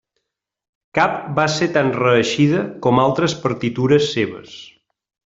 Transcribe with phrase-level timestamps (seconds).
[0.99, 4.57] Cap va ser tan reeixida com altres partitures seves.